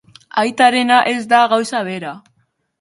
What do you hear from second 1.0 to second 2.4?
ez da gauza bera.